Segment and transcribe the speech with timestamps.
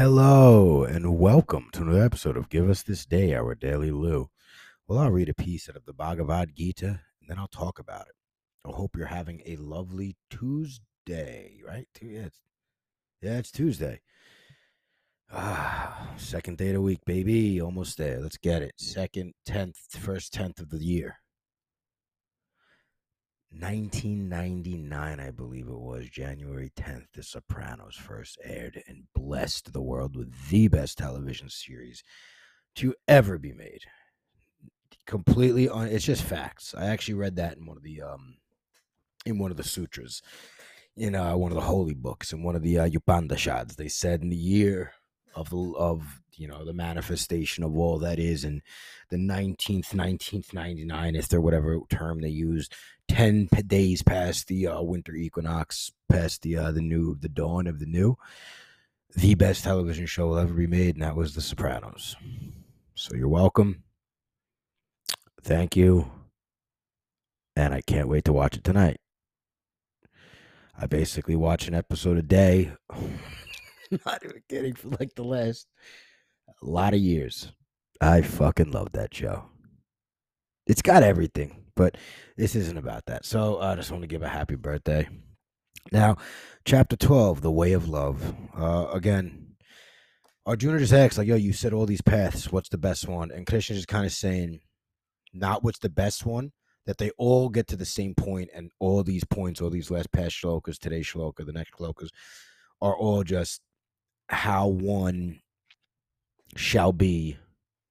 [0.00, 4.30] Hello and welcome to another episode of Give Us This Day, our daily Lou.
[4.86, 6.86] Well, I'll read a piece out of the Bhagavad Gita
[7.20, 8.14] and then I'll talk about it.
[8.64, 11.88] I hope you're having a lovely Tuesday, right?
[12.00, 12.38] Yeah, it's,
[13.20, 14.02] yeah, it's Tuesday.
[15.32, 17.60] Ah, second day of the week, baby.
[17.60, 18.20] Almost there.
[18.20, 18.74] Let's get it.
[18.76, 21.16] Second, tenth, first tenth of the year.
[23.50, 30.16] 1999, I believe it was, January 10th, The Sopranos first aired and blessed the world
[30.16, 32.04] with the best television series
[32.76, 33.80] to ever be made.
[35.06, 36.74] Completely on it's just facts.
[36.76, 38.36] I actually read that in one of the um
[39.24, 40.20] in one of the sutras,
[40.96, 43.76] in uh, one of the holy books, in one of the uh, Upanishads.
[43.76, 44.92] They said in the year
[45.38, 48.62] of the of you know the manifestation of all that is and
[49.10, 52.68] the 19th 19th 99th or whatever term they use
[53.08, 57.78] 10 days past the uh, winter equinox past the uh, the new the dawn of
[57.78, 58.16] the new
[59.14, 62.16] the best television show will ever be made and that was the sopranos.
[62.94, 63.82] So you're welcome.
[65.42, 66.10] Thank you.
[67.56, 68.98] And i can't wait to watch it tonight.
[70.78, 72.72] I basically watch an episode a day
[74.06, 75.66] not even kidding for like the last
[76.62, 77.52] a lot of years.
[78.00, 79.44] I fucking love that show.
[80.66, 81.96] It's got everything, but
[82.36, 83.24] this isn't about that.
[83.24, 85.08] So I just want to give a happy birthday.
[85.90, 86.16] Now,
[86.64, 88.34] chapter 12, The Way of Love.
[88.56, 89.56] Uh, again,
[90.44, 92.52] Arjuna just asks, like, yo, you said all these paths.
[92.52, 93.30] What's the best one?
[93.30, 94.60] And Krishna is kind of saying,
[95.32, 96.52] not what's the best one,
[96.86, 100.12] that they all get to the same point, and all these points, all these last
[100.12, 102.08] past shlokas, today's shloka, the next shlokas,
[102.80, 103.60] are all just
[104.28, 105.40] how one
[106.56, 107.36] shall be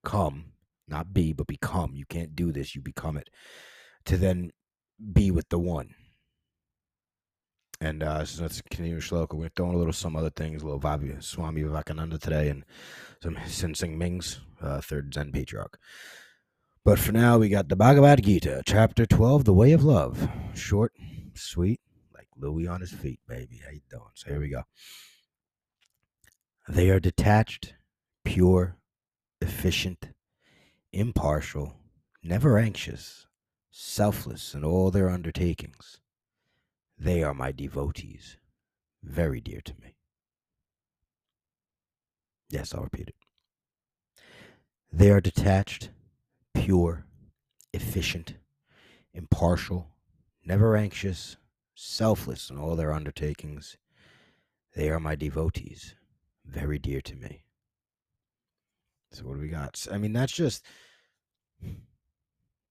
[0.03, 0.45] come,
[0.87, 1.91] not be, but become.
[1.93, 3.29] You can't do this, you become it.
[4.05, 4.51] To then
[5.13, 5.95] be with the one.
[7.79, 9.33] And uh, so let's continue shloka.
[9.33, 12.65] We're throwing a little some other things, a little Vavi, Swami Vivekananda today, and
[13.21, 15.77] some Hsin Hsin Ming's uh, third Zen patriarch.
[16.83, 20.27] But for now, we got the Bhagavad Gita, chapter 12, The Way of Love.
[20.55, 20.93] Short,
[21.35, 21.81] sweet,
[22.15, 23.61] like Louis on his feet, baby.
[23.63, 24.09] How you doing?
[24.15, 24.63] So here we go.
[26.69, 27.75] They are detached,
[28.25, 28.75] pure,
[29.39, 30.09] efficient,
[30.91, 31.77] impartial,
[32.21, 33.25] never anxious,
[33.71, 36.01] selfless in all their undertakings.
[36.99, 38.35] They are my devotees,
[39.01, 39.95] very dear to me.
[42.49, 43.15] Yes, I'll repeat it.
[44.91, 45.91] They are detached,
[46.53, 47.05] pure,
[47.71, 48.33] efficient,
[49.13, 49.87] impartial,
[50.43, 51.37] never anxious,
[51.75, 53.77] selfless in all their undertakings.
[54.75, 55.95] They are my devotees,
[56.47, 57.43] very dear to me.
[59.11, 59.85] So what do we got?
[59.91, 60.65] I mean, that's just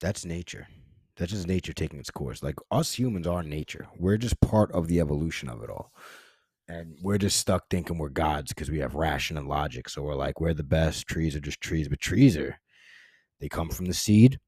[0.01, 0.69] that's nature.
[1.17, 2.43] That's just nature taking its course.
[2.43, 3.89] Like us humans are nature.
[3.99, 5.93] We're just part of the evolution of it all.
[6.69, 9.89] And we're just stuck thinking we're gods because we have ration and logic.
[9.89, 11.07] So we're like, we're the best.
[11.07, 12.59] Trees are just trees, but trees are
[13.41, 14.41] they come from the seed.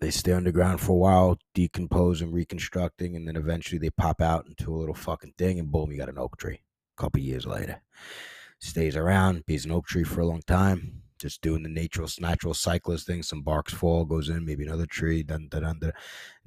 [0.00, 4.74] They stay underground for a while, decomposing, reconstructing, and then eventually they pop out into
[4.74, 6.60] a little fucking thing, and boom, you got an oak tree
[6.96, 7.80] couple years later.
[8.58, 12.54] Stays around, be an oak tree for a long time, just doing the natural natural
[12.54, 13.22] cyclist thing.
[13.22, 15.22] Some barks fall, goes in, maybe another tree.
[15.22, 15.92] Dun, dun, dun, dun.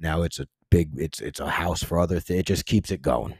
[0.00, 2.40] Now it's a big, it's it's a house for other things.
[2.40, 3.36] It just keeps it going.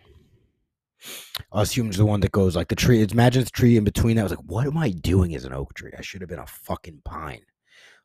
[1.53, 3.03] Us humans, the one that goes like the tree.
[3.03, 4.25] Imagine the tree in between that.
[4.25, 5.93] Was like, what am I doing as an oak tree?
[5.97, 7.43] I should have been a fucking pine.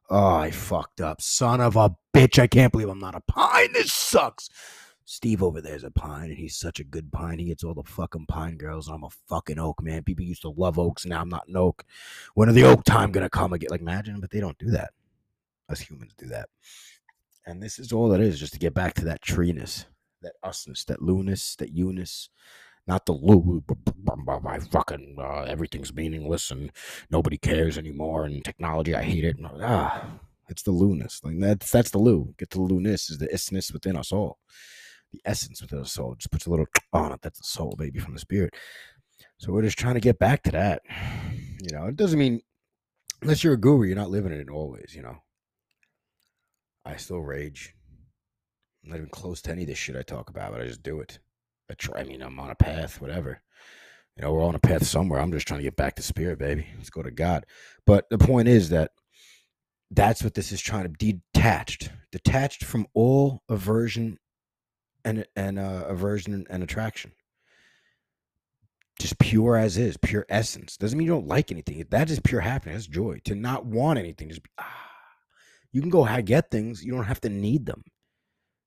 [0.10, 1.22] Oh, I fucked up.
[1.22, 2.38] Son of a bitch.
[2.38, 3.74] I can't believe I'm not a pine.
[3.74, 4.50] This sucks.
[5.12, 7.38] Steve over there's a pine, and he's such a good pine.
[7.38, 10.04] He gets all the fucking pine girls, and I'm a fucking oak, man.
[10.04, 11.84] People used to love oaks, now I'm not an oak.
[12.34, 13.68] When are the oak time gonna come again?
[13.72, 14.92] Like, imagine, but they don't do that.
[15.68, 16.48] Us humans do that.
[17.46, 19.86] And this is all that is, just to get back to that treeness,
[20.22, 22.30] that usness, that looness, that eunice.
[22.88, 23.66] Not the loo,
[24.24, 26.72] by fucking uh, everything's meaningless and
[27.10, 29.36] nobody cares anymore, and technology, I hate it.
[29.62, 30.06] Ah,
[30.48, 31.20] it's the looness.
[31.22, 32.34] Like that's that's the loo.
[32.38, 34.40] Get to the looness is the isness within us all
[35.12, 36.16] the essence within the soul.
[36.16, 37.22] Just puts a little on it.
[37.22, 38.54] That's the soul, baby, from the spirit.
[39.38, 40.82] So we're just trying to get back to that.
[41.64, 42.42] You know, it doesn't mean
[43.22, 44.96] unless you're a guru, you're not living it always.
[44.96, 45.18] You know,
[46.84, 47.76] I still rage.
[48.84, 50.82] I'm not even close to any of this shit I talk about, but I just
[50.82, 51.20] do it.
[51.70, 52.00] I try.
[52.00, 53.42] I mean, I'm on a path, whatever.
[54.18, 55.22] You know, we're on a path somewhere.
[55.22, 56.66] I'm just trying to get back to spirit, baby.
[56.78, 57.46] Let's go to God.
[57.86, 58.92] But the point is that
[59.92, 64.18] that's what this is trying to detached, detached from all aversion
[65.06, 67.12] and and uh, aversion and attraction.
[69.00, 70.78] Just pure as is, pure essence.
[70.78, 71.84] Doesn't mean you don't like anything.
[71.90, 73.20] That is pure happiness, That's joy.
[73.26, 74.88] To not want anything, just be, ah.
[75.72, 76.84] You can go get things.
[76.84, 77.84] You don't have to need them.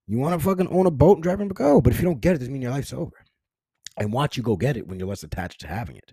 [0.06, 1.80] You want to fucking own a boat and drive them, go.
[1.80, 3.12] But if you don't get it, doesn't mean your life's over.
[3.96, 6.12] And watch you go get it when you're less attached to having it.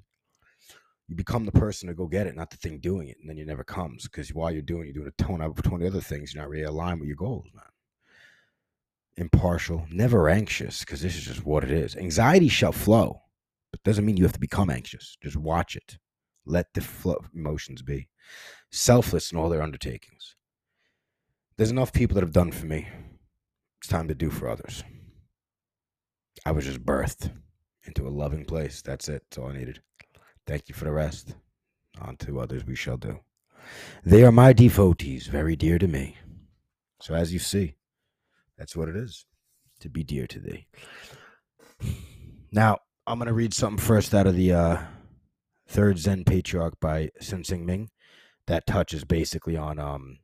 [1.08, 3.38] You become the person to go get it, not the thing doing it, and then
[3.38, 6.00] it never comes because while you're doing, it, you're doing a ton of twenty other
[6.00, 6.34] things.
[6.34, 7.66] You're not really aligned with your goals, man.
[9.22, 11.96] Impartial, never anxious, because this is just what it is.
[11.96, 13.22] Anxiety shall flow,
[13.70, 15.16] but doesn't mean you have to become anxious.
[15.22, 16.00] Just watch it.
[16.44, 18.10] Let the flow emotions be.
[18.72, 20.36] Selfless in all their undertakings.
[21.56, 22.88] There's enough people that have done for me.
[23.80, 24.84] It's time to do for others.
[26.44, 27.32] I was just birthed
[27.84, 28.82] into a loving place.
[28.82, 29.22] That's it.
[29.30, 29.84] That's all I needed.
[30.48, 31.36] Thank you for the rest.
[32.02, 33.20] On to others we shall do.
[34.04, 36.18] They are my devotees, very dear to me.
[37.02, 37.76] So as you see,
[38.62, 39.26] that's what it is
[39.80, 40.68] to be dear to thee.
[42.52, 42.78] Now,
[43.08, 44.78] I'm going to read something first out of the uh,
[45.68, 47.90] third Zen Patriarch by Hsin Hsin Ming.
[48.46, 49.80] That touches basically on.
[49.80, 50.20] Um,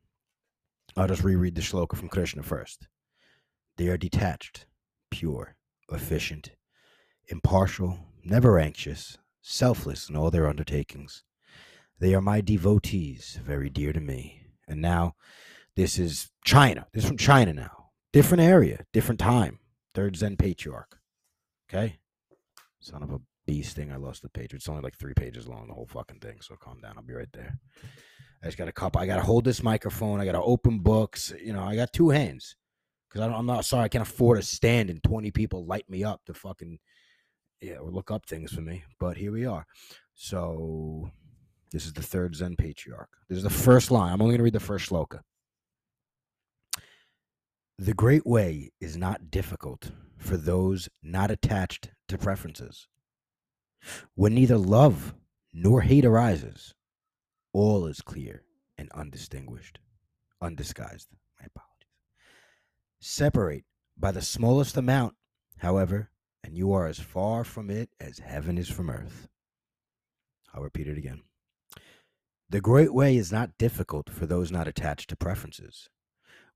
[0.96, 2.86] I'll just reread the shloka from Krishna first.
[3.76, 4.66] They are detached,
[5.10, 5.56] pure,
[5.90, 6.52] efficient,
[7.26, 11.24] impartial, never anxious, selfless in all their undertakings.
[11.98, 14.42] They are my devotees, very dear to me.
[14.68, 15.16] And now,
[15.74, 16.86] this is China.
[16.92, 17.87] This is from China now.
[18.18, 19.60] Different area, different time.
[19.94, 20.98] Third Zen Patriarch.
[21.70, 22.00] Okay?
[22.80, 23.92] Son of a beast thing.
[23.92, 24.52] I lost the page.
[24.52, 26.40] It's only like three pages long, the whole fucking thing.
[26.40, 26.94] So calm down.
[26.96, 27.60] I'll be right there.
[28.42, 29.00] I just got a couple.
[29.00, 30.20] I got to hold this microphone.
[30.20, 31.32] I got to open books.
[31.40, 32.56] You know, I got two hands
[33.08, 33.84] because I'm not sorry.
[33.84, 36.80] I can't afford to stand and 20 people light me up to fucking
[37.60, 38.82] yeah, or look up things for me.
[38.98, 39.64] But here we are.
[40.14, 41.08] So
[41.70, 43.10] this is the third Zen patriarch.
[43.28, 44.12] This is the first line.
[44.12, 45.20] I'm only going to read the first shloka.
[47.80, 52.88] The great way is not difficult for those not attached to preferences.
[54.16, 55.14] When neither love
[55.52, 56.74] nor hate arises,
[57.52, 58.42] all is clear
[58.76, 59.78] and undistinguished,
[60.40, 61.06] undisguised.
[61.38, 61.88] My apologies.
[62.98, 63.64] Separate
[63.96, 65.14] by the smallest amount,
[65.58, 66.10] however,
[66.42, 69.28] and you are as far from it as heaven is from earth.
[70.52, 71.22] I'll repeat it again.
[72.50, 75.88] The great way is not difficult for those not attached to preferences.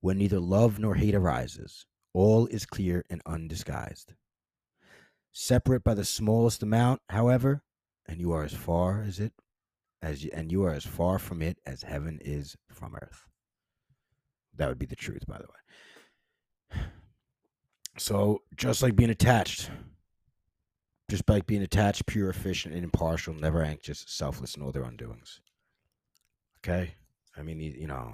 [0.03, 4.15] When neither love nor hate arises, all is clear and undisguised.
[5.31, 7.63] Separate by the smallest amount, however,
[8.05, 9.31] and you are as far as it
[10.01, 13.29] as you, and you are as far from it as heaven is from earth.
[14.57, 15.47] That would be the truth, by the
[16.75, 16.81] way.
[17.97, 19.71] So, just like being attached,
[21.09, 25.39] just like being attached, pure, efficient, and impartial, never anxious, selfless in all their undoings.
[26.57, 26.95] Okay?
[27.37, 28.13] I mean, you know,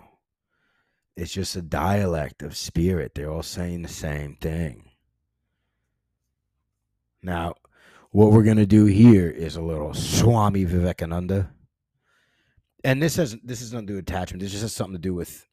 [1.20, 3.14] it's just a dialect of spirit.
[3.14, 4.90] They're all saying the same thing.
[7.22, 7.56] Now,
[8.12, 11.52] what we're going to do here is a little Swami Vivekananda.
[12.84, 14.42] And this has this has nothing to do with attachment.
[14.42, 15.46] This just has something to do with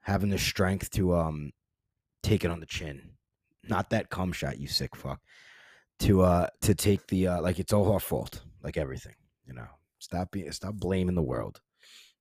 [0.00, 1.52] having the strength to um
[2.22, 3.10] take it on the chin.
[3.68, 5.20] Not that cum shot, you sick fuck.
[6.00, 9.14] To uh to take the uh like it's all our fault, like everything,
[9.46, 9.68] you know.
[10.00, 11.60] Stop being stop blaming the world.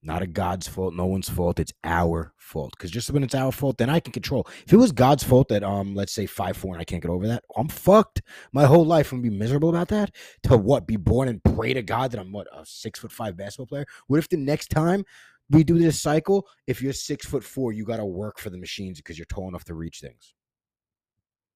[0.06, 1.60] Not a God's fault, no one's fault.
[1.60, 2.74] It's our fault.
[2.78, 4.46] Because just when it's our fault, then I can control.
[4.66, 7.10] If it was God's fault that um, let's say five four and I can't get
[7.10, 8.22] over that, I'm fucked.
[8.52, 10.12] My whole life gonna be miserable about that.
[10.44, 10.88] To what?
[10.88, 13.86] Be born and pray to God that I'm what a six foot five basketball player.
[14.08, 15.06] What if the next time
[15.50, 18.58] we do this cycle, if you're six foot four, you got to work for the
[18.58, 20.34] machines because you're tall enough to reach things.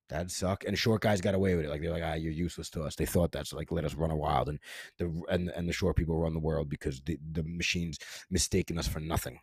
[0.10, 0.64] That'd suck.
[0.66, 1.70] And short guys got away with it.
[1.70, 2.96] Like they're like, ah, you're useless to us.
[2.96, 4.60] They thought that's like let us run a wild, and
[4.98, 7.98] the and and the short people run the world because the the machines
[8.30, 9.40] mistaken us for nothing.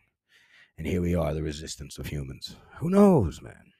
[0.77, 2.55] And here we are, the resistance of humans.
[2.79, 3.71] Who knows, man?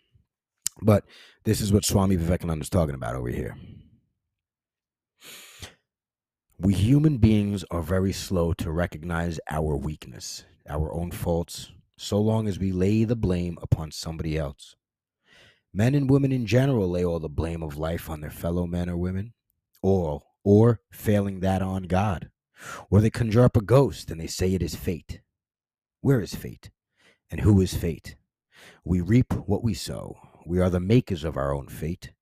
[0.82, 1.04] But
[1.44, 3.58] this is what Swami Vivekananda is talking about over here.
[6.58, 12.48] We human beings are very slow to recognize our weakness our own faults, so long
[12.48, 14.76] as we lay the blame upon somebody else.
[15.76, 18.90] Men and women in general lay all the blame of life on their fellow men
[18.90, 19.34] or women,
[19.82, 22.30] or, or failing that on God.
[22.90, 25.20] Or they conjure up a ghost and they say it is fate.
[26.00, 26.70] Where is fate?
[27.30, 28.16] And who is fate?
[28.86, 30.16] We reap what we sow.
[30.46, 32.14] We are the makers of our own fate.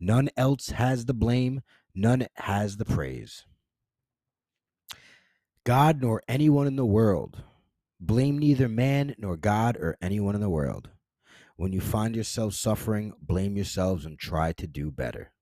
[0.00, 1.60] None else has the blame,
[1.94, 3.44] none has the praise.
[5.64, 7.42] God nor anyone in the world
[8.00, 10.88] Blame neither man nor God or anyone in the world.
[11.58, 15.32] When you find yourself suffering, blame yourselves and try to do better.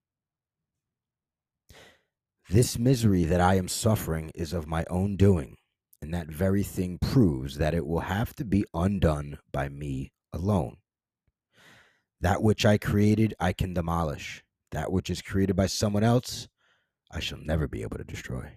[2.50, 5.58] This misery that I am suffering is of my own doing,
[6.02, 10.78] and that very thing proves that it will have to be undone by me alone.
[12.20, 14.42] That which I created, I can demolish.
[14.72, 16.48] That which is created by someone else,
[17.10, 18.56] I shall never be able to destroy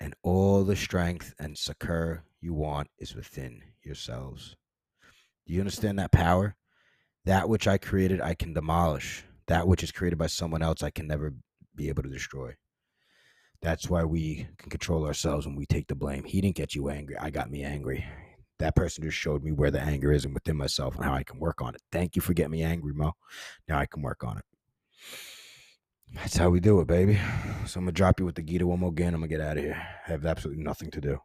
[0.00, 4.56] and all the strength and succor you want is within yourselves.
[5.48, 6.56] Do you understand that power?
[7.24, 9.24] That which I created, I can demolish.
[9.46, 11.32] That which is created by someone else, I can never
[11.74, 12.54] be able to destroy.
[13.62, 16.24] That's why we can control ourselves when we take the blame.
[16.24, 17.16] He didn't get you angry.
[17.16, 18.04] I got me angry.
[18.58, 21.22] That person just showed me where the anger is and within myself and how I
[21.22, 21.80] can work on it.
[21.90, 23.12] Thank you for getting me angry, Mo.
[23.68, 24.44] Now I can work on it.
[26.14, 27.18] That's how we do it, baby.
[27.66, 29.14] So I'm gonna drop you with the Gita one more again.
[29.14, 29.82] I'm gonna get out of here.
[30.06, 31.18] I have absolutely nothing to do.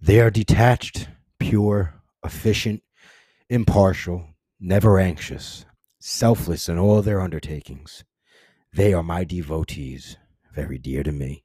[0.00, 2.82] They are detached, pure, efficient,
[3.48, 4.26] impartial,
[4.60, 5.66] never anxious,
[6.00, 8.04] selfless in all their undertakings.
[8.72, 10.16] They are my devotees,
[10.54, 11.44] very dear to me.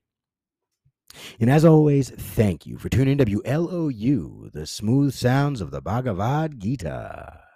[1.39, 7.47] And as always, thank you for tuning WLOU, the smooth sounds of the Bhagavad Gita.